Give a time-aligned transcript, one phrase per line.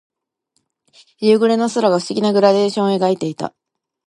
[1.19, 3.53] 夕暮れの空が不思議なグラデーションを描いていた。